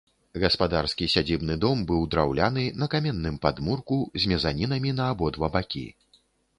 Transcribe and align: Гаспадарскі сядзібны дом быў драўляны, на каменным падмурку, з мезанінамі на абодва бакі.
Гаспадарскі 0.43 1.09
сядзібны 1.15 1.57
дом 1.65 1.83
быў 1.91 2.01
драўляны, 2.17 2.65
на 2.83 2.89
каменным 2.97 3.39
падмурку, 3.47 4.03
з 4.21 4.35
мезанінамі 4.35 4.99
на 5.03 5.15
абодва 5.15 5.55
бакі. 5.57 5.89